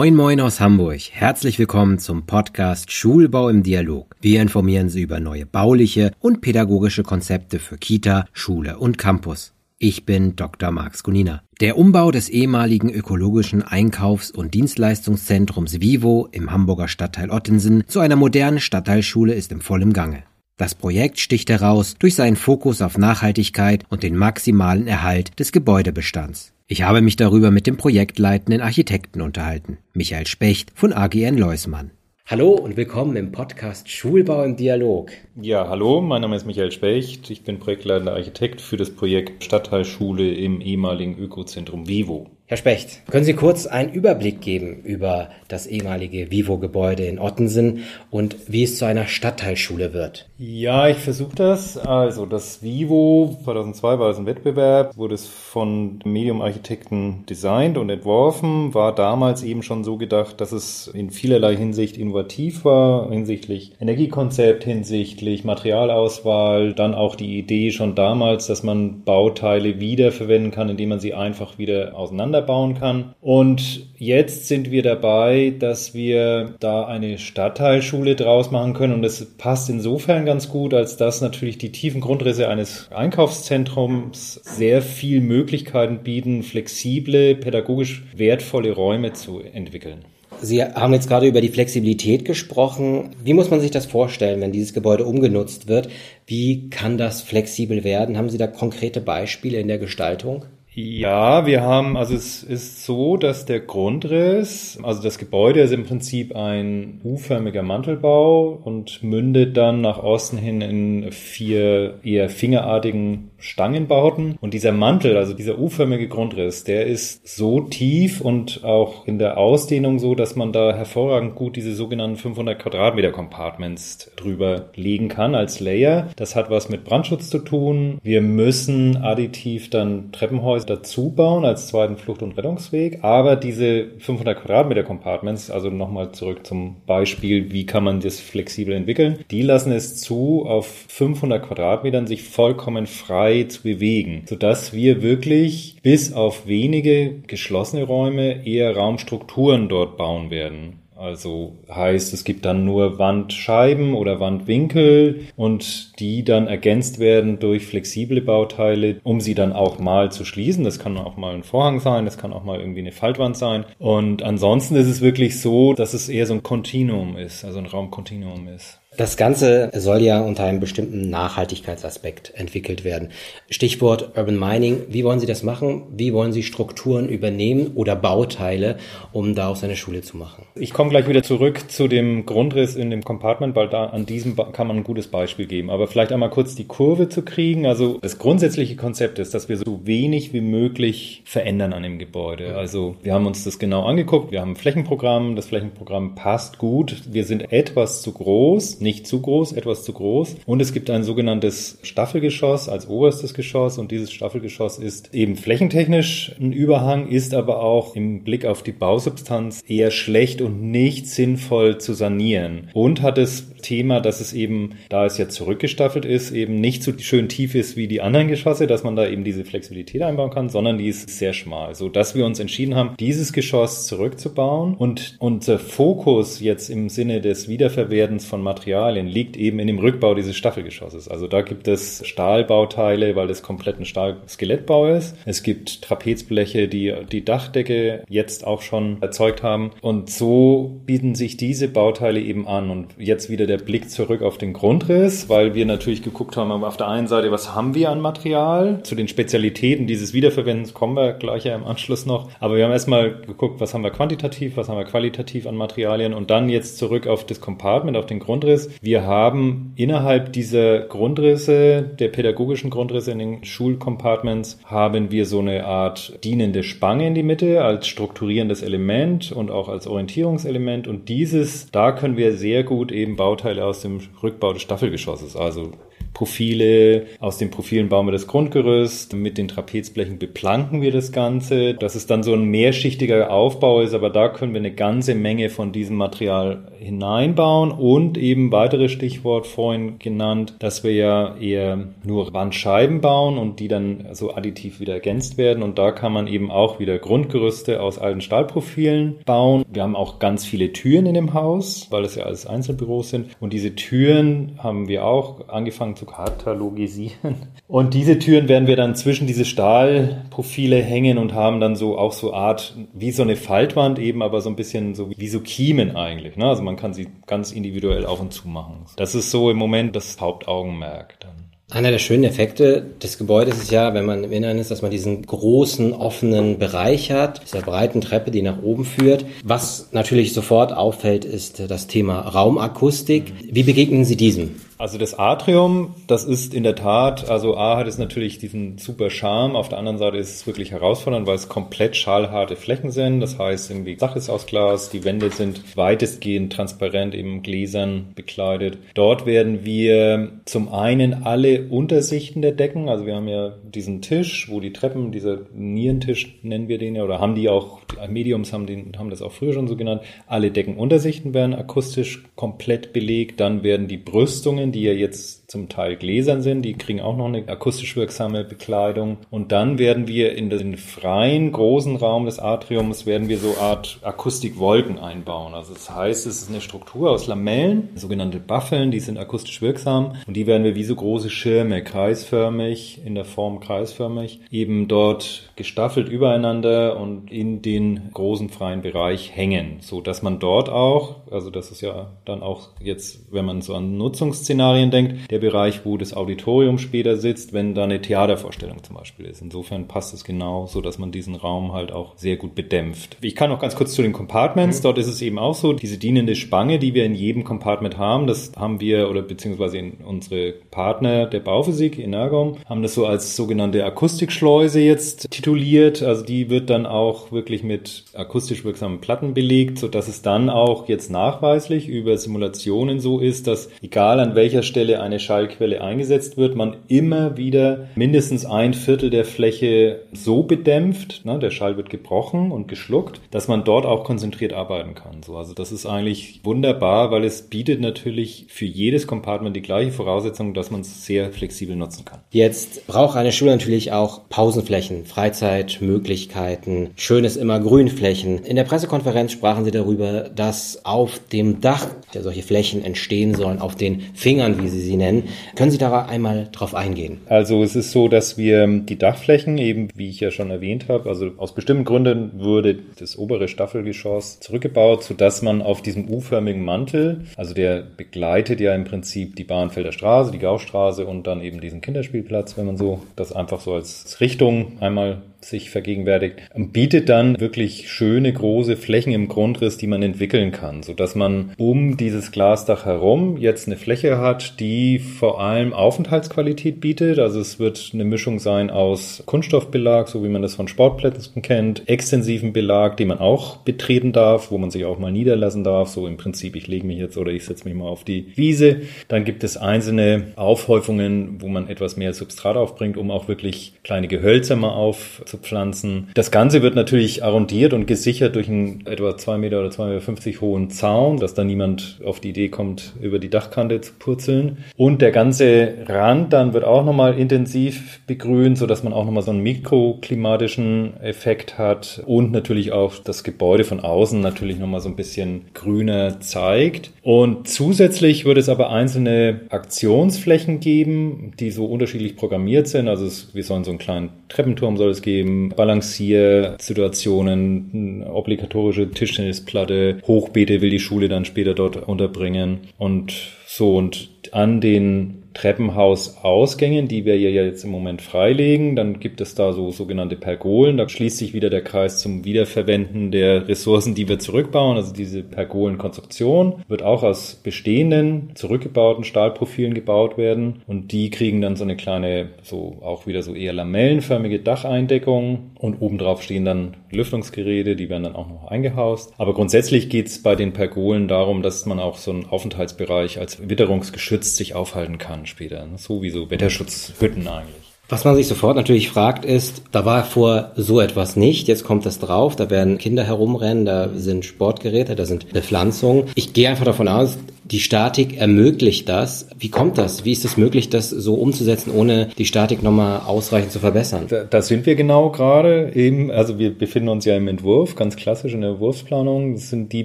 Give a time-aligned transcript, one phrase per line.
[0.00, 1.10] Moin Moin aus Hamburg.
[1.12, 4.16] Herzlich willkommen zum Podcast Schulbau im Dialog.
[4.22, 9.52] Wir informieren Sie über neue bauliche und pädagogische Konzepte für Kita, Schule und Campus.
[9.76, 10.70] Ich bin Dr.
[10.70, 11.42] Marx Gunina.
[11.60, 18.16] Der Umbau des ehemaligen ökologischen Einkaufs- und Dienstleistungszentrums Vivo im Hamburger Stadtteil Ottensen zu einer
[18.16, 20.22] modernen Stadtteilschule ist im vollen Gange.
[20.56, 26.54] Das Projekt sticht heraus durch seinen Fokus auf Nachhaltigkeit und den maximalen Erhalt des Gebäudebestands.
[26.72, 31.90] Ich habe mich darüber mit dem projektleitenden Architekten unterhalten, Michael Specht von AGN Leusmann.
[32.26, 35.10] Hallo und willkommen im Podcast Schulbau im Dialog.
[35.34, 37.28] Ja, hallo, mein Name ist Michael Specht.
[37.28, 42.30] Ich bin projektleitender Architekt für das Projekt Stadtteilschule im ehemaligen Ökozentrum Vivo.
[42.50, 48.34] Herr Specht, können Sie kurz einen Überblick geben über das ehemalige Vivo-Gebäude in Ottensen und
[48.48, 50.28] wie es zu einer Stadtteilschule wird?
[50.36, 51.78] Ja, ich versuche das.
[51.78, 58.74] Also das Vivo 2002 war es ein Wettbewerb, wurde es von Medium-Architekten designt und entworfen,
[58.74, 64.64] war damals eben schon so gedacht, dass es in vielerlei Hinsicht innovativ war, hinsichtlich Energiekonzept,
[64.64, 70.98] hinsichtlich Materialauswahl, dann auch die Idee schon damals, dass man Bauteile wiederverwenden kann, indem man
[70.98, 73.14] sie einfach wieder auseinander bauen kann.
[73.20, 78.94] Und jetzt sind wir dabei, dass wir da eine Stadtteilschule draus machen können.
[78.94, 84.82] Und es passt insofern ganz gut, als dass natürlich die tiefen Grundrisse eines Einkaufszentrums sehr
[84.82, 90.04] viel Möglichkeiten bieten, flexible, pädagogisch wertvolle Räume zu entwickeln.
[90.42, 93.10] Sie haben jetzt gerade über die Flexibilität gesprochen.
[93.22, 95.90] Wie muss man sich das vorstellen, wenn dieses Gebäude umgenutzt wird?
[96.26, 98.16] Wie kann das flexibel werden?
[98.16, 100.46] Haben Sie da konkrete Beispiele in der Gestaltung?
[100.72, 105.84] Ja, wir haben, also es ist so, dass der Grundriss, also das Gebäude ist im
[105.84, 114.36] Prinzip ein U-förmiger Mantelbau und mündet dann nach Osten hin in vier eher fingerartigen Stangenbauten.
[114.40, 119.38] Und dieser Mantel, also dieser U-förmige Grundriss, der ist so tief und auch in der
[119.38, 125.34] Ausdehnung so, dass man da hervorragend gut diese sogenannten 500 Quadratmeter Compartments drüber legen kann
[125.34, 126.08] als Layer.
[126.16, 127.98] Das hat was mit Brandschutz zu tun.
[128.02, 133.02] Wir müssen additiv dann Treppenhäuser dazu bauen als zweiten Flucht- und Rettungsweg.
[133.02, 138.74] Aber diese 500 Quadratmeter Compartments, also nochmal zurück zum Beispiel, wie kann man das flexibel
[138.74, 145.02] entwickeln, die lassen es zu, auf 500 Quadratmetern sich vollkommen frei zu bewegen, sodass wir
[145.02, 150.80] wirklich bis auf wenige geschlossene Räume eher Raumstrukturen dort bauen werden.
[151.00, 157.64] Also heißt, es gibt dann nur Wandscheiben oder Wandwinkel und die dann ergänzt werden durch
[157.64, 160.62] flexible Bauteile, um sie dann auch mal zu schließen.
[160.62, 163.64] Das kann auch mal ein Vorhang sein, das kann auch mal irgendwie eine Faltwand sein.
[163.78, 167.66] Und ansonsten ist es wirklich so, dass es eher so ein Kontinuum ist, also ein
[167.66, 168.78] Raumkontinuum ist.
[169.00, 173.08] Das Ganze soll ja unter einem bestimmten Nachhaltigkeitsaspekt entwickelt werden.
[173.48, 174.82] Stichwort Urban Mining.
[174.90, 175.84] Wie wollen Sie das machen?
[175.96, 178.76] Wie wollen Sie Strukturen übernehmen oder Bauteile,
[179.12, 180.44] um daraus eine Schule zu machen?
[180.54, 184.36] Ich komme gleich wieder zurück zu dem Grundriss in dem Compartment, weil da an diesem
[184.36, 185.70] kann man ein gutes Beispiel geben.
[185.70, 187.64] Aber vielleicht einmal kurz die Kurve zu kriegen.
[187.64, 192.54] Also das grundsätzliche Konzept ist, dass wir so wenig wie möglich verändern an dem Gebäude.
[192.54, 194.30] Also wir haben uns das genau angeguckt.
[194.30, 195.36] Wir haben ein Flächenprogramm.
[195.36, 197.04] Das Flächenprogramm passt gut.
[197.10, 200.36] Wir sind etwas zu groß nicht zu groß, etwas zu groß.
[200.46, 206.34] Und es gibt ein sogenanntes Staffelgeschoss als oberstes Geschoss und dieses Staffelgeschoss ist eben flächentechnisch
[206.40, 211.78] ein Überhang, ist aber auch im Blick auf die Bausubstanz eher schlecht und nicht sinnvoll
[211.78, 212.68] zu sanieren.
[212.72, 216.92] Und hat das Thema, dass es eben, da es ja zurückgestaffelt ist, eben nicht so
[216.98, 220.48] schön tief ist wie die anderen Geschosse, dass man da eben diese Flexibilität einbauen kann,
[220.48, 225.16] sondern die ist sehr schmal, so dass wir uns entschieden haben, dieses Geschoss zurückzubauen und
[225.18, 230.14] unser Fokus jetzt im Sinne des Wiederverwerdens von Materialien Materialien liegt eben in dem Rückbau
[230.14, 231.08] dieses Staffelgeschosses.
[231.08, 235.16] Also da gibt es Stahlbauteile, weil das komplett ein Stahlskelettbau ist.
[235.24, 239.72] Es gibt Trapezbleche, die die Dachdecke jetzt auch schon erzeugt haben.
[239.80, 242.70] Und so bieten sich diese Bauteile eben an.
[242.70, 246.76] Und jetzt wieder der Blick zurück auf den Grundriss, weil wir natürlich geguckt haben, auf
[246.76, 248.84] der einen Seite, was haben wir an Material?
[248.84, 252.30] Zu den Spezialitäten dieses Wiederverwendens kommen wir gleich ja im Anschluss noch.
[252.38, 256.14] Aber wir haben erstmal geguckt, was haben wir quantitativ, was haben wir qualitativ an Materialien
[256.14, 260.80] und dann jetzt zurück auf das Compartment, auf den Grundriss ist, wir haben innerhalb dieser
[260.80, 267.14] Grundrisse, der pädagogischen Grundrisse in den Schulcompartments, haben wir so eine Art dienende Spange in
[267.14, 270.88] die Mitte als strukturierendes Element und auch als Orientierungselement.
[270.88, 275.72] Und dieses, da können wir sehr gut eben Bauteile aus dem Rückbau des Staffelgeschosses, also
[276.12, 277.06] Profile.
[277.18, 279.14] Aus den Profilen bauen wir das Grundgerüst.
[279.14, 281.74] Mit den Trapezblechen beplanken wir das Ganze.
[281.74, 285.50] Dass es dann so ein mehrschichtiger Aufbau ist, aber da können wir eine ganze Menge
[285.50, 292.32] von diesem Material hineinbauen und eben weitere Stichwort vorhin genannt, dass wir ja eher nur
[292.32, 296.50] Wandscheiben bauen und die dann so additiv wieder ergänzt werden und da kann man eben
[296.50, 299.64] auch wieder Grundgerüste aus alten Stahlprofilen bauen.
[299.70, 303.36] Wir haben auch ganz viele Türen in dem Haus, weil es ja alles Einzelbüros sind
[303.40, 307.36] und diese Türen haben wir auch angefangen zu katalogisieren
[307.68, 312.12] und diese Türen werden wir dann zwischen diese Stahlprofile hängen und haben dann so auch
[312.12, 315.96] so Art wie so eine Faltwand eben, aber so ein bisschen so wie so Kiemen
[315.96, 316.36] eigentlich.
[316.36, 316.46] Ne?
[316.46, 318.86] Also man kann sie ganz individuell auf und zu machen.
[318.96, 321.50] Das ist so im Moment das Hauptaugenmerk dann.
[321.70, 324.90] Einer der schönen Effekte des Gebäudes ist ja, wenn man im Inneren ist, dass man
[324.90, 329.24] diesen großen offenen Bereich hat, dieser breiten Treppe, die nach oben führt.
[329.44, 333.34] Was natürlich sofort auffällt, ist das Thema Raumakustik.
[333.40, 334.56] Wie begegnen Sie diesem?
[334.80, 339.10] Also das Atrium, das ist in der Tat, also A hat es natürlich diesen super
[339.10, 343.20] Charme, auf der anderen Seite ist es wirklich herausfordernd, weil es komplett schallharte Flächen sind.
[343.20, 348.78] Das heißt, irgendwie Dach ist aus Glas, die Wände sind weitestgehend transparent, eben Gläsern bekleidet.
[348.94, 354.48] Dort werden wir zum einen alle Untersichten der Decken, also wir haben ja diesen Tisch,
[354.50, 358.54] wo die Treppen, dieser Nierentisch nennen wir den ja, oder haben die auch, die Mediums
[358.54, 363.40] haben, den, haben das auch früher schon so genannt, alle Deckenuntersichten werden akustisch komplett belegt,
[363.40, 367.26] dann werden die Brüstungen die ja jetzt zum Teil gläsern sind, die kriegen auch noch
[367.26, 369.18] eine akustisch wirksame Bekleidung.
[369.30, 373.98] Und dann werden wir in den freien, großen Raum des Atriums, werden wir so Art
[374.02, 375.54] Akustikwolken einbauen.
[375.54, 380.16] Also das heißt, es ist eine Struktur aus Lamellen, sogenannte Buffeln, die sind akustisch wirksam.
[380.26, 385.50] Und die werden wir wie so große Schirme, kreisförmig, in der Form kreisförmig, eben dort
[385.56, 391.50] gestaffelt übereinander und in den großen freien Bereich hängen, so dass man dort auch, also
[391.50, 395.84] das ist ja dann auch jetzt, wenn man so an Nutzungsszenarien Szenarien denkt, der Bereich,
[395.84, 399.42] wo das Auditorium später sitzt, wenn da eine Theatervorstellung zum Beispiel ist.
[399.42, 403.16] Insofern passt es genau so, dass man diesen Raum halt auch sehr gut bedämpft.
[403.20, 404.78] Ich kann noch ganz kurz zu den Compartments.
[404.78, 404.82] Mhm.
[404.82, 408.26] Dort ist es eben auch so, diese dienende Spange, die wir in jedem Compartment haben,
[408.26, 413.36] das haben wir oder beziehungsweise in unsere Partner der Bauphysik, Energom, haben das so als
[413.36, 416.02] sogenannte Akustikschleuse jetzt tituliert.
[416.02, 420.50] Also die wird dann auch wirklich mit akustisch wirksamen Platten belegt, so dass es dann
[420.50, 426.36] auch jetzt nachweislich über Simulationen so ist, dass egal an welcher Stelle eine Schallquelle eingesetzt
[426.38, 431.88] wird, man immer wieder mindestens ein Viertel der Fläche so bedämpft, ne, der Schall wird
[431.88, 435.22] gebrochen und geschluckt, dass man dort auch konzentriert arbeiten kann.
[435.24, 439.92] So, also das ist eigentlich wunderbar, weil es bietet natürlich für jedes Compartment die gleiche
[439.92, 442.18] Voraussetzung, dass man es sehr flexibel nutzen kann.
[442.32, 448.42] Jetzt braucht eine Schule natürlich auch Pausenflächen, Freizeitmöglichkeiten, schönes immer Grünflächen.
[448.42, 451.86] In der Pressekonferenz sprachen Sie darüber, dass auf dem Dach
[452.20, 455.19] solche Flächen entstehen sollen, auf den Fingern, wie Sie sie nennen.
[455.56, 457.18] Können Sie da einmal drauf eingehen?
[457.26, 461.08] Also es ist so, dass wir die Dachflächen eben, wie ich ja schon erwähnt habe,
[461.08, 467.24] also aus bestimmten Gründen wurde das obere Staffelgeschoss zurückgebaut, sodass man auf diesem U-förmigen Mantel,
[467.36, 471.80] also der begleitet ja im Prinzip die Bahnfelder Straße, die Gaustraße und dann eben diesen
[471.80, 477.90] Kinderspielplatz, wenn man so das einfach so als Richtung einmal sich vergegenwärtigt, bietet dann wirklich
[477.90, 482.84] schöne große Flächen im Grundriss, die man entwickeln kann, so dass man um dieses Glasdach
[482.84, 487.18] herum jetzt eine Fläche hat, die vor allem Aufenthaltsqualität bietet.
[487.18, 491.88] Also es wird eine Mischung sein aus Kunststoffbelag, so wie man das von Sportplätzen kennt,
[491.88, 495.88] extensiven Belag, den man auch betreten darf, wo man sich auch mal niederlassen darf.
[495.88, 498.82] So im Prinzip, ich lege mich jetzt oder ich setze mich mal auf die Wiese.
[499.08, 504.08] Dann gibt es einzelne Aufhäufungen, wo man etwas mehr Substrat aufbringt, um auch wirklich kleine
[504.08, 506.08] Gehölze mal auf zu pflanzen.
[506.14, 510.00] Das Ganze wird natürlich arrondiert und gesichert durch einen etwa zwei Meter oder zwei Meter
[510.00, 514.58] fünfzig hohen Zaun, dass da niemand auf die Idee kommt, über die Dachkante zu purzeln.
[514.76, 519.22] Und der ganze Rand dann wird auch nochmal intensiv begrünt, so dass man auch nochmal
[519.22, 524.88] so einen mikroklimatischen Effekt hat und natürlich auch das Gebäude von außen natürlich nochmal so
[524.88, 526.90] ein bisschen grüner zeigt.
[527.02, 532.88] Und zusätzlich wird es aber einzelne Aktionsflächen geben, die so unterschiedlich programmiert sind.
[532.88, 540.62] Also es, wir sollen so einen kleinen Treppenturm soll es geben Balanciersituationen, obligatorische Tischtennisplatte, Hochbeete
[540.62, 543.12] will die Schule dann später dort unterbringen und
[543.46, 543.76] so.
[543.76, 548.76] Und an den Treppenhausausgängen, die wir ja jetzt im Moment freilegen.
[548.76, 550.76] Dann gibt es da so sogenannte Pergolen.
[550.76, 554.76] Da schließt sich wieder der Kreis zum Wiederverwenden der Ressourcen, die wir zurückbauen.
[554.76, 560.62] Also diese Pergolenkonstruktion wird auch aus bestehenden, zurückgebauten Stahlprofilen gebaut werden.
[560.66, 565.52] Und die kriegen dann so eine kleine, so auch wieder so eher lamellenförmige Dacheindeckung.
[565.58, 569.12] Und obendrauf stehen dann Lüftungsgeräte, die werden dann auch noch eingehaust.
[569.18, 573.48] Aber grundsätzlich geht es bei den Pergolen darum, dass man auch so einen Aufenthaltsbereich als
[573.48, 575.26] witterungsgeschützt sich aufhalten kann.
[575.26, 575.66] später.
[575.66, 575.78] Ne?
[575.78, 577.70] So wie so Wetterschutzhütten eigentlich.
[577.90, 581.84] Was man sich sofort natürlich fragt ist, da war vor so etwas nicht, jetzt kommt
[581.84, 586.04] das drauf, da werden Kinder herumrennen, da sind Sportgeräte, da sind Bepflanzungen.
[586.14, 587.18] Ich gehe einfach davon aus,
[587.50, 589.26] die Statik ermöglicht das.
[589.38, 590.04] Wie kommt das?
[590.04, 594.06] Wie ist es möglich, das so umzusetzen, ohne die Statik nochmal ausreichend zu verbessern?
[594.08, 596.10] Da, da, sind wir genau gerade eben.
[596.10, 599.34] Also wir befinden uns ja im Entwurf, ganz klassisch in der Entwurfsplanung.
[599.34, 599.84] Das sind die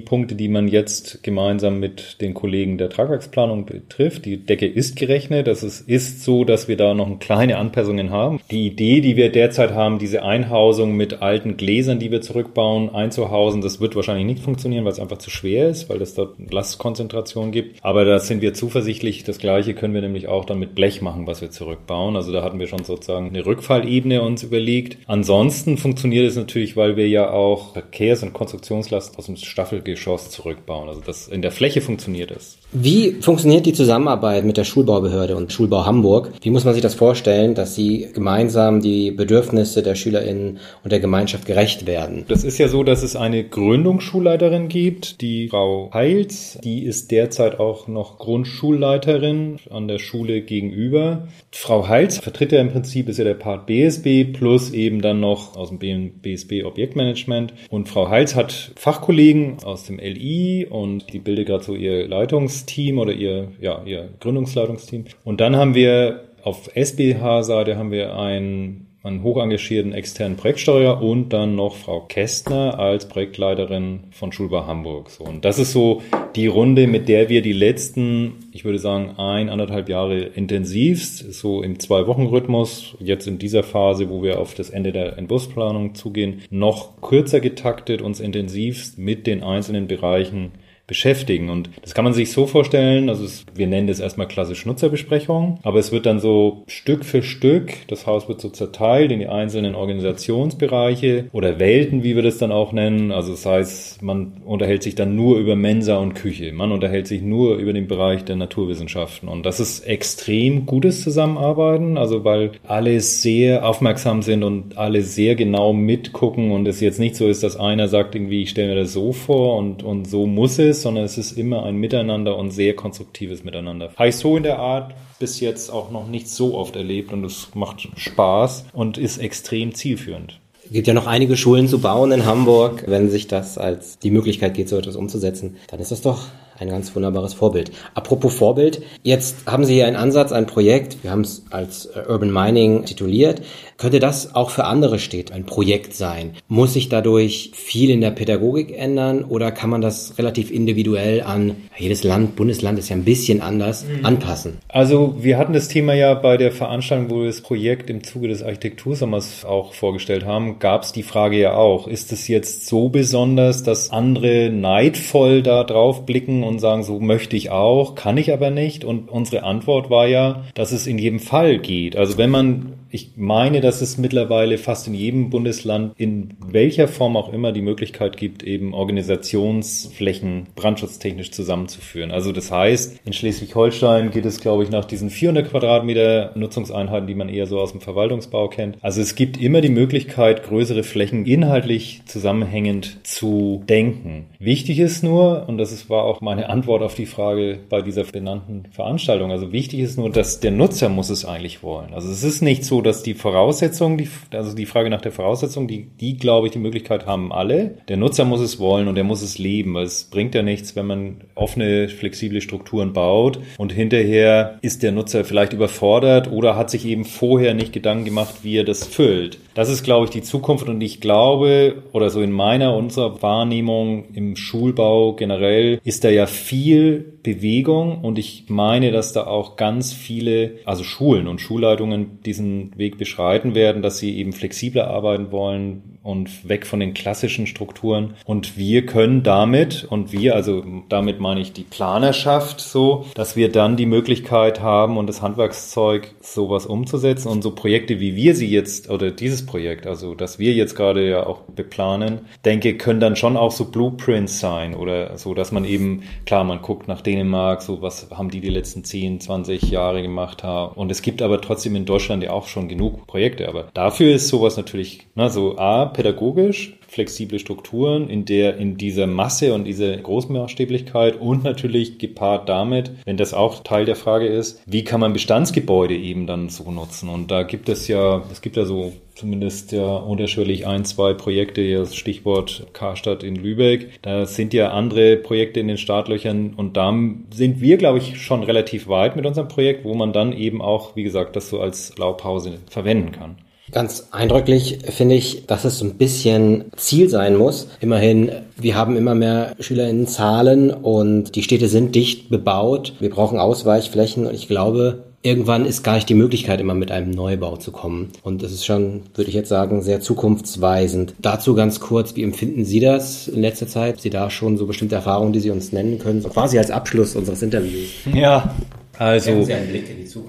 [0.00, 4.24] Punkte, die man jetzt gemeinsam mit den Kollegen der Tragwerksplanung betrifft.
[4.24, 5.48] Die Decke ist gerechnet.
[5.48, 8.40] Das ist, ist so, dass wir da noch kleine Anpassungen haben.
[8.50, 13.60] Die Idee, die wir derzeit haben, diese Einhausung mit alten Gläsern, die wir zurückbauen, einzuhausen,
[13.60, 17.50] das wird wahrscheinlich nicht funktionieren, weil es einfach zu schwer ist, weil es dort Lastkonzentration
[17.50, 17.82] gibt gibt.
[17.82, 19.24] Aber da sind wir zuversichtlich.
[19.24, 22.14] Das Gleiche können wir nämlich auch dann mit Blech machen, was wir zurückbauen.
[22.14, 24.98] Also da hatten wir schon sozusagen eine Rückfallebene uns überlegt.
[25.06, 30.88] Ansonsten funktioniert es natürlich, weil wir ja auch Verkehrs- und Konstruktionslast aus dem Staffelgeschoss zurückbauen.
[30.88, 32.58] Also das in der Fläche funktioniert es.
[32.72, 36.32] Wie funktioniert die Zusammenarbeit mit der Schulbaubehörde und Schulbau Hamburg?
[36.42, 40.98] Wie muss man sich das vorstellen, dass sie gemeinsam die Bedürfnisse der SchülerInnen und der
[40.98, 42.24] Gemeinschaft gerecht werden?
[42.26, 46.58] Das ist ja so, dass es eine Gründungsschulleiterin gibt, die Frau Heils.
[46.64, 51.28] Die ist derzeit auch noch Grundschulleiterin an der Schule gegenüber.
[51.52, 55.56] Frau Heils vertritt ja im Prinzip, ist ja der Part BSB plus eben dann noch
[55.56, 57.54] aus dem BSB Objektmanagement.
[57.70, 62.55] Und Frau Heils hat Fachkollegen aus dem LI und die bildet gerade so ihr Leitungs
[62.56, 65.04] Leitungsteam oder ihr, ja, ihr Gründungsleitungsteam.
[65.24, 71.32] Und dann haben wir auf SBH-Seite haben wir einen, einen hoch engagierten externen Projektsteuer und
[71.32, 75.10] dann noch Frau Kästner als Projektleiterin von Schulbar Hamburg.
[75.10, 76.02] So, und das ist so
[76.36, 81.62] die Runde, mit der wir die letzten, ich würde sagen, ein, anderthalb Jahre intensivst, so
[81.62, 87.00] im Zwei-Wochen-Rhythmus, jetzt in dieser Phase, wo wir auf das Ende der Entwurfsplanung zugehen, noch
[87.00, 90.52] kürzer getaktet, uns intensivst mit den einzelnen Bereichen
[90.86, 91.50] beschäftigen.
[91.50, 95.58] Und das kann man sich so vorstellen, also es, wir nennen das erstmal klassisch Nutzerbesprechung,
[95.62, 99.26] aber es wird dann so Stück für Stück, das Haus wird so zerteilt in die
[99.26, 103.10] einzelnen Organisationsbereiche oder Welten, wie wir das dann auch nennen.
[103.10, 107.22] Also das heißt, man unterhält sich dann nur über Mensa und Küche, man unterhält sich
[107.22, 109.28] nur über den Bereich der Naturwissenschaften.
[109.28, 115.34] Und das ist extrem gutes Zusammenarbeiten, also weil alle sehr aufmerksam sind und alle sehr
[115.34, 118.80] genau mitgucken und es jetzt nicht so ist, dass einer sagt irgendwie, ich stelle mir
[118.80, 122.36] das so vor und, und so muss es, ist, sondern es ist immer ein Miteinander
[122.36, 123.90] und sehr konstruktives Miteinander.
[124.04, 127.48] Ich so in der Art bis jetzt auch noch nicht so oft erlebt und es
[127.54, 130.38] macht Spaß und ist extrem zielführend.
[130.66, 132.84] Es gibt ja noch einige Schulen zu bauen in Hamburg.
[132.86, 136.24] Wenn sich das als die Möglichkeit geht, so etwas umzusetzen, dann ist das doch
[136.58, 137.70] ein ganz wunderbares Vorbild.
[137.94, 142.32] Apropos Vorbild, jetzt haben Sie hier einen Ansatz, ein Projekt, wir haben es als Urban
[142.32, 143.42] Mining tituliert.
[143.76, 146.32] Könnte das auch für andere Städte ein Projekt sein?
[146.48, 151.56] Muss sich dadurch viel in der Pädagogik ändern oder kann man das relativ individuell an
[151.76, 154.06] jedes Land, Bundesland ist ja ein bisschen anders, mhm.
[154.06, 154.58] anpassen?
[154.68, 158.28] Also wir hatten das Thema ja bei der Veranstaltung, wo wir das Projekt im Zuge
[158.28, 162.88] des Architektursommers auch vorgestellt haben, gab es die Frage ja auch, ist es jetzt so
[162.88, 168.32] besonders, dass andere neidvoll da drauf blicken und sagen, so möchte ich auch, kann ich
[168.32, 168.84] aber nicht.
[168.84, 171.96] Und unsere Antwort war ja, dass es in jedem Fall geht.
[171.96, 177.14] Also wenn man ich meine, dass es mittlerweile fast in jedem Bundesland in welcher Form
[177.16, 182.10] auch immer die Möglichkeit gibt, eben Organisationsflächen brandschutztechnisch zusammenzuführen.
[182.10, 187.14] Also das heißt, in Schleswig-Holstein geht es, glaube ich, nach diesen 400 Quadratmeter Nutzungseinheiten, die
[187.14, 188.78] man eher so aus dem Verwaltungsbau kennt.
[188.80, 194.24] Also es gibt immer die Möglichkeit, größere Flächen inhaltlich zusammenhängend zu denken.
[194.38, 198.64] Wichtig ist nur, und das war auch meine Antwort auf die Frage bei dieser benannten
[198.70, 201.92] Veranstaltung, also wichtig ist nur, dass der Nutzer muss es eigentlich wollen.
[201.92, 205.68] Also es ist nicht so, dass die Voraussetzungen, die, also die Frage nach der Voraussetzung,
[205.68, 207.78] die, die glaube ich, die Möglichkeit haben alle.
[207.88, 210.76] Der Nutzer muss es wollen und er muss es leben, weil es bringt ja nichts,
[210.76, 216.70] wenn man offene, flexible Strukturen baut und hinterher ist der Nutzer vielleicht überfordert oder hat
[216.70, 219.38] sich eben vorher nicht Gedanken gemacht, wie er das füllt.
[219.56, 224.04] Das ist, glaube ich, die Zukunft und ich glaube, oder so in meiner, unserer Wahrnehmung
[224.12, 229.94] im Schulbau generell, ist da ja viel Bewegung und ich meine, dass da auch ganz
[229.94, 235.96] viele, also Schulen und Schulleitungen diesen Weg beschreiten werden, dass sie eben flexibler arbeiten wollen,
[236.06, 238.14] und weg von den klassischen Strukturen.
[238.24, 243.50] Und wir können damit, und wir, also damit meine ich die Planerschaft so, dass wir
[243.50, 248.48] dann die Möglichkeit haben und das Handwerkszeug, sowas umzusetzen und so Projekte, wie wir sie
[248.48, 253.16] jetzt, oder dieses Projekt, also das wir jetzt gerade ja auch beplanen, denke, können dann
[253.16, 257.62] schon auch so Blueprints sein oder so, dass man eben, klar, man guckt nach Dänemark,
[257.62, 260.74] so was haben die die letzten 10, 20 Jahre gemacht haben.
[260.74, 263.48] Und es gibt aber trotzdem in Deutschland ja auch schon genug Projekte.
[263.48, 269.06] Aber dafür ist sowas natürlich, na, so A, pädagogisch flexible Strukturen in der, in dieser
[269.06, 274.62] Masse und dieser Großmaßstäblichkeit und natürlich gepaart damit, wenn das auch Teil der Frage ist,
[274.66, 277.08] wie kann man Bestandsgebäude eben dann so nutzen?
[277.08, 281.72] Und da gibt es ja, es gibt ja so zumindest ja unterschwellig ein, zwei Projekte,
[281.72, 283.90] das Stichwort Karstadt in Lübeck.
[284.02, 286.94] Da sind ja andere Projekte in den Startlöchern und da
[287.30, 290.96] sind wir, glaube ich, schon relativ weit mit unserem Projekt, wo man dann eben auch,
[290.96, 293.36] wie gesagt, das so als Blaupause verwenden kann.
[293.72, 297.68] Ganz eindrücklich finde ich, dass es so ein bisschen Ziel sein muss.
[297.80, 302.94] Immerhin, wir haben immer mehr SchülerInnen-Zahlen und die Städte sind dicht bebaut.
[303.00, 307.10] Wir brauchen Ausweichflächen und ich glaube, irgendwann ist gar nicht die Möglichkeit, immer mit einem
[307.10, 308.10] Neubau zu kommen.
[308.22, 311.14] Und das ist schon, würde ich jetzt sagen, sehr zukunftsweisend.
[311.18, 314.00] Dazu ganz kurz, wie empfinden Sie das in letzter Zeit?
[314.00, 316.22] Sie da schon so bestimmte Erfahrungen, die Sie uns nennen können?
[316.22, 317.88] So quasi als Abschluss unseres Interviews.
[318.14, 318.54] Ja,
[318.98, 319.46] also in,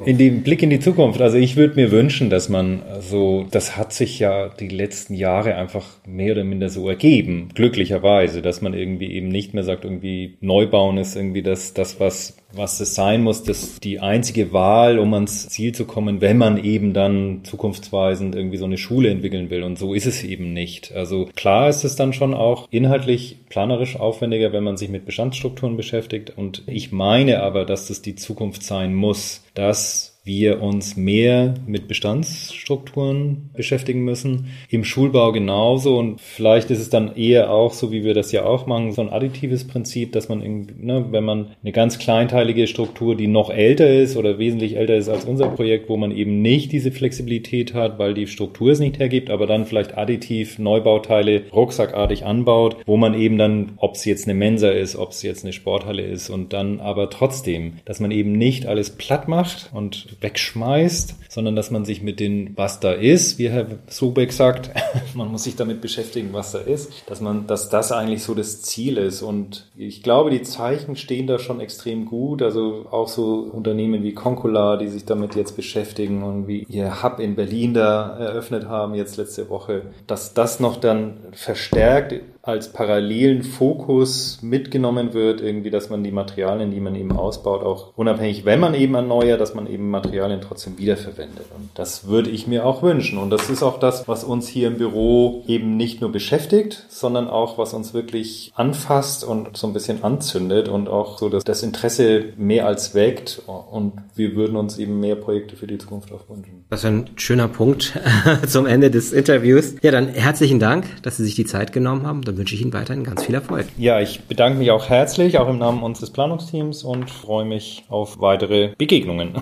[0.05, 1.21] in den Blick in die Zukunft.
[1.21, 5.55] Also ich würde mir wünschen, dass man so, das hat sich ja die letzten Jahre
[5.55, 10.38] einfach mehr oder minder so ergeben, glücklicherweise, dass man irgendwie eben nicht mehr sagt, irgendwie
[10.41, 15.13] Neubauen ist irgendwie das, das was was es sein muss, dass die einzige Wahl, um
[15.13, 19.63] ans Ziel zu kommen, wenn man eben dann zukunftsweisend irgendwie so eine Schule entwickeln will.
[19.63, 20.94] Und so ist es eben nicht.
[20.94, 25.77] Also klar ist es dann schon auch inhaltlich planerisch aufwendiger, wenn man sich mit Bestandsstrukturen
[25.77, 26.34] beschäftigt.
[26.36, 31.88] Und ich meine aber, dass das die Zukunft sein muss, dass wir uns mehr mit
[31.88, 34.48] Bestandsstrukturen beschäftigen müssen.
[34.69, 38.46] Im Schulbau genauso und vielleicht ist es dann eher auch so, wie wir das ja
[38.46, 40.39] auch machen, so ein additives Prinzip, dass man,
[40.79, 45.10] ne, wenn man eine ganz kleinteilige Struktur, die noch älter ist oder wesentlich älter ist
[45.10, 49.00] als unser Projekt, wo man eben nicht diese Flexibilität hat, weil die Struktur es nicht
[49.00, 54.25] hergibt, aber dann vielleicht additiv Neubauteile rucksackartig anbaut, wo man eben dann, ob es jetzt
[54.25, 58.12] eine Mensa ist, ob es jetzt eine Sporthalle ist und dann aber trotzdem, dass man
[58.12, 62.91] eben nicht alles platt macht und wegschmeißt, sondern dass man sich mit dem, was da
[62.91, 64.71] ist, wie Herr Sobeck sagt,
[65.13, 68.63] man muss sich damit beschäftigen, was da ist, dass man, dass das eigentlich so das
[68.63, 69.21] Ziel ist.
[69.21, 72.41] Und ich glaube, die Zeichen stehen da schon extrem gut.
[72.41, 77.19] Also auch so Unternehmen wie Concula, die sich damit jetzt beschäftigen und wie ihr Hub
[77.19, 83.43] in Berlin da eröffnet haben jetzt letzte Woche, dass das noch dann verstärkt als parallelen
[83.43, 88.62] Fokus mitgenommen wird, irgendwie, dass man die Materialien, die man eben ausbaut, auch unabhängig, wenn
[88.62, 90.07] man eben erneuert, dass man eben Materialien
[90.42, 91.46] trotzdem wiederverwendet.
[91.56, 93.18] Und das würde ich mir auch wünschen.
[93.18, 97.28] Und das ist auch das, was uns hier im Büro eben nicht nur beschäftigt, sondern
[97.28, 101.63] auch, was uns wirklich anfasst und so ein bisschen anzündet und auch so das, das
[101.63, 103.41] Interesse mehr als weckt.
[103.46, 106.65] Und wir würden uns eben mehr Projekte für die Zukunft auch wünschen.
[106.70, 108.00] Das ist ein schöner Punkt
[108.48, 109.76] zum Ende des Interviews.
[109.82, 113.04] Ja, dann herzlichen Dank, dass Sie sich die Zeit genommen haben wünsche ich Ihnen weiterhin
[113.04, 113.65] ganz viel Erfolg.
[113.78, 118.22] Ja, ich bedanke mich auch herzlich, auch im Namen unseres Planungsteams und freue mich auf
[118.22, 119.41] weitere Begegnungen.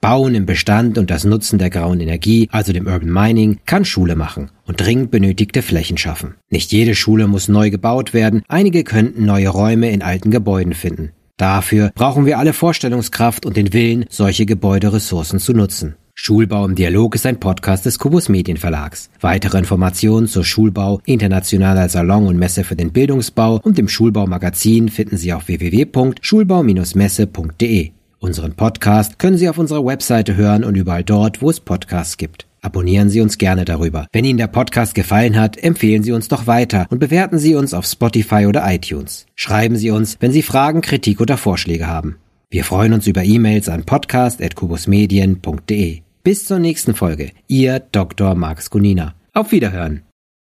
[0.00, 4.14] Bauen im Bestand und das Nutzen der grauen Energie, also dem Urban Mining, kann Schule
[4.14, 6.34] machen und dringend benötigte Flächen schaffen.
[6.50, 11.10] Nicht jede Schule muss neu gebaut werden, einige könnten neue Räume in alten Gebäuden finden.
[11.36, 15.96] Dafür brauchen wir alle Vorstellungskraft und den Willen, solche Gebäuderessourcen zu nutzen.
[16.18, 19.10] Schulbau im Dialog ist ein Podcast des Kubus Medienverlags.
[19.20, 25.18] Weitere Informationen zur Schulbau, internationaler Salon und Messe für den Bildungsbau und dem Schulbaumagazin finden
[25.18, 27.90] Sie auf www.schulbau-messe.de.
[28.26, 32.48] Unseren Podcast können Sie auf unserer Webseite hören und überall dort, wo es Podcasts gibt.
[32.60, 34.08] Abonnieren Sie uns gerne darüber.
[34.12, 37.72] Wenn Ihnen der Podcast gefallen hat, empfehlen Sie uns doch weiter und bewerten Sie uns
[37.72, 39.26] auf Spotify oder iTunes.
[39.36, 42.16] Schreiben Sie uns, wenn Sie Fragen, Kritik oder Vorschläge haben.
[42.50, 46.00] Wir freuen uns über E-Mails an podcast.kubusmedien.de.
[46.24, 47.30] Bis zur nächsten Folge.
[47.46, 48.34] Ihr Dr.
[48.34, 49.14] Max Gunina.
[49.34, 50.05] Auf Wiederhören.